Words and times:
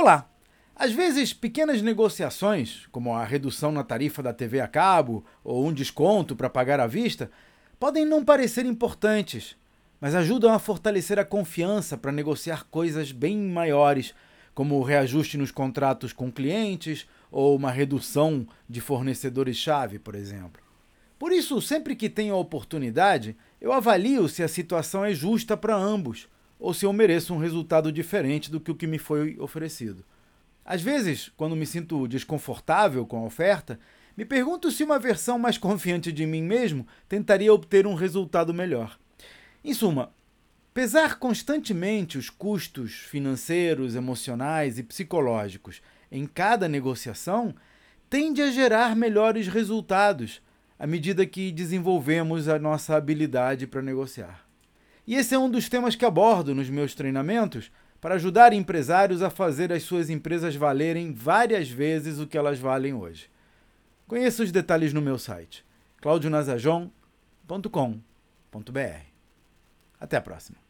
Olá! 0.00 0.26
Às 0.74 0.92
vezes, 0.92 1.34
pequenas 1.34 1.82
negociações, 1.82 2.86
como 2.90 3.12
a 3.12 3.22
redução 3.22 3.70
na 3.70 3.84
tarifa 3.84 4.22
da 4.22 4.32
TV 4.32 4.58
a 4.62 4.66
cabo 4.66 5.22
ou 5.44 5.66
um 5.68 5.70
desconto 5.70 6.34
para 6.34 6.48
pagar 6.48 6.80
à 6.80 6.86
vista, 6.86 7.30
podem 7.78 8.06
não 8.06 8.24
parecer 8.24 8.64
importantes, 8.64 9.58
mas 10.00 10.14
ajudam 10.14 10.54
a 10.54 10.58
fortalecer 10.58 11.18
a 11.18 11.24
confiança 11.24 11.98
para 11.98 12.10
negociar 12.10 12.64
coisas 12.70 13.12
bem 13.12 13.36
maiores, 13.36 14.14
como 14.54 14.76
o 14.78 14.82
reajuste 14.82 15.36
nos 15.36 15.50
contratos 15.50 16.14
com 16.14 16.32
clientes 16.32 17.06
ou 17.30 17.54
uma 17.54 17.70
redução 17.70 18.48
de 18.66 18.80
fornecedores-chave, 18.80 19.98
por 19.98 20.14
exemplo. 20.14 20.62
Por 21.18 21.30
isso, 21.30 21.60
sempre 21.60 21.94
que 21.94 22.08
tenho 22.08 22.32
a 22.32 22.38
oportunidade, 22.38 23.36
eu 23.60 23.70
avalio 23.70 24.26
se 24.30 24.42
a 24.42 24.48
situação 24.48 25.04
é 25.04 25.12
justa 25.12 25.58
para 25.58 25.76
ambos 25.76 26.26
ou 26.60 26.74
se 26.74 26.84
eu 26.84 26.92
mereço 26.92 27.34
um 27.34 27.38
resultado 27.38 27.90
diferente 27.90 28.50
do 28.50 28.60
que 28.60 28.70
o 28.70 28.74
que 28.74 28.86
me 28.86 28.98
foi 28.98 29.34
oferecido. 29.40 30.04
Às 30.62 30.82
vezes, 30.82 31.32
quando 31.36 31.56
me 31.56 31.66
sinto 31.66 32.06
desconfortável 32.06 33.06
com 33.06 33.16
a 33.16 33.24
oferta, 33.26 33.80
me 34.16 34.26
pergunto 34.26 34.70
se 34.70 34.84
uma 34.84 34.98
versão 34.98 35.38
mais 35.38 35.56
confiante 35.56 36.12
de 36.12 36.26
mim 36.26 36.42
mesmo 36.42 36.86
tentaria 37.08 37.52
obter 37.52 37.86
um 37.86 37.94
resultado 37.94 38.52
melhor. 38.52 38.98
Em 39.64 39.72
suma, 39.72 40.12
pesar 40.74 41.18
constantemente 41.18 42.18
os 42.18 42.28
custos 42.28 42.92
financeiros, 42.92 43.94
emocionais 43.96 44.78
e 44.78 44.82
psicológicos 44.82 45.80
em 46.12 46.26
cada 46.26 46.68
negociação 46.68 47.54
tende 48.10 48.42
a 48.42 48.50
gerar 48.50 48.94
melhores 48.94 49.48
resultados 49.48 50.42
à 50.78 50.86
medida 50.86 51.24
que 51.24 51.50
desenvolvemos 51.52 52.48
a 52.48 52.58
nossa 52.58 52.96
habilidade 52.96 53.66
para 53.66 53.80
negociar. 53.80 54.49
E 55.10 55.16
esse 55.16 55.34
é 55.34 55.38
um 55.40 55.50
dos 55.50 55.68
temas 55.68 55.96
que 55.96 56.04
abordo 56.04 56.54
nos 56.54 56.70
meus 56.70 56.94
treinamentos 56.94 57.68
para 58.00 58.14
ajudar 58.14 58.52
empresários 58.52 59.22
a 59.22 59.28
fazer 59.28 59.72
as 59.72 59.82
suas 59.82 60.08
empresas 60.08 60.54
valerem 60.54 61.12
várias 61.12 61.68
vezes 61.68 62.20
o 62.20 62.28
que 62.28 62.38
elas 62.38 62.60
valem 62.60 62.94
hoje. 62.94 63.28
Conheça 64.06 64.44
os 64.44 64.52
detalhes 64.52 64.92
no 64.92 65.00
meu 65.02 65.18
site 65.18 65.64
claudionazajon.com.br. 66.00 66.92
Até 70.00 70.16
a 70.16 70.20
próxima. 70.22 70.69